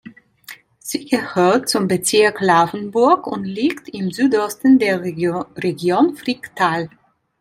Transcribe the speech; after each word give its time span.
Sie 0.79 1.05
gehört 1.05 1.69
zum 1.69 1.87
Bezirk 1.87 2.41
Laufenburg 2.41 3.27
und 3.27 3.43
liegt 3.45 3.87
im 3.89 4.09
Südosten 4.09 4.79
der 4.79 4.99
Region 5.03 6.15
Fricktal. 6.15 6.89